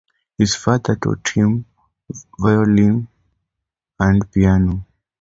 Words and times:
His 0.35 0.55
father 0.55 0.95
taught 0.95 1.29
him 1.29 1.63
violin 2.39 3.07
and 3.99 4.31
piano. 4.31 4.83